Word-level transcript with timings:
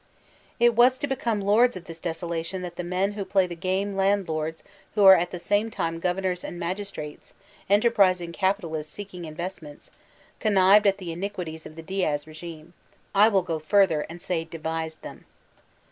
It 0.59 0.73
was 0.73 0.97
to 0.97 1.05
become 1.07 1.41
lords 1.41 1.77
of 1.77 1.85
this 1.85 1.99
desolation 1.99 2.63
that 2.63 2.75
the 2.75 2.83
men 2.83 3.11
who 3.11 3.23
play 3.23 3.45
the 3.45 3.53
game— 3.55 3.93
^landlords 3.93 4.63
who 4.95 5.05
are 5.05 5.15
at 5.15 5.29
the 5.29 5.37
same 5.37 5.69
time 5.69 5.99
governors 5.99 6.43
and 6.43 6.59
magistrates, 6.59 7.35
enterprising 7.69 8.31
capitalists 8.31 8.91
seek 8.91 9.13
ing 9.13 9.25
investments— 9.25 9.91
connived 10.39 10.87
at 10.87 10.97
the 10.97 11.11
iniquities 11.11 11.67
of 11.67 11.75
the 11.75 11.83
Diax 11.83 12.25
regime; 12.25 12.73
I 13.13 13.29
mil 13.29 13.43
go 13.43 13.59
further 13.59 14.07
and 14.09 14.19
say 14.19 14.43
devised 14.43 15.03
them. 15.03 15.25